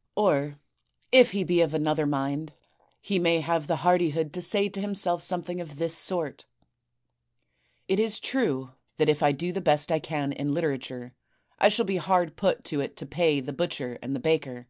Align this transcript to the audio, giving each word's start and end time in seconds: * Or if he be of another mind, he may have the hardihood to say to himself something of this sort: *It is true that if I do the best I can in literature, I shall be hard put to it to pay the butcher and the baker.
* 0.00 0.16
Or 0.24 0.58
if 1.12 1.32
he 1.32 1.44
be 1.44 1.60
of 1.60 1.74
another 1.74 2.06
mind, 2.06 2.54
he 2.98 3.18
may 3.18 3.40
have 3.40 3.66
the 3.66 3.76
hardihood 3.84 4.32
to 4.32 4.40
say 4.40 4.70
to 4.70 4.80
himself 4.80 5.22
something 5.22 5.60
of 5.60 5.76
this 5.76 5.94
sort: 5.94 6.46
*It 7.86 8.00
is 8.00 8.18
true 8.18 8.70
that 8.96 9.10
if 9.10 9.22
I 9.22 9.32
do 9.32 9.52
the 9.52 9.60
best 9.60 9.92
I 9.92 9.98
can 9.98 10.32
in 10.32 10.54
literature, 10.54 11.12
I 11.58 11.68
shall 11.68 11.84
be 11.84 11.98
hard 11.98 12.36
put 12.36 12.64
to 12.64 12.80
it 12.80 12.96
to 12.96 13.04
pay 13.04 13.38
the 13.40 13.52
butcher 13.52 13.98
and 14.02 14.16
the 14.16 14.20
baker. 14.20 14.66